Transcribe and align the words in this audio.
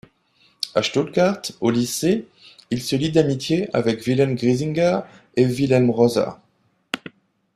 À 0.73 0.81
Stuttgart, 0.81 1.43
au 1.59 1.69
lycée, 1.69 2.25
il 2.71 2.81
se 2.81 2.95
lie 2.95 3.11
d'amitié 3.11 3.69
avec 3.71 4.03
Wilhelm 4.07 4.33
Griesinger 4.33 5.01
et 5.35 5.45
Wilhelm 5.45 5.91
Roser. 5.91 6.31